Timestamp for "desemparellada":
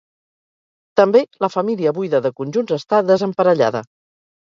3.15-3.89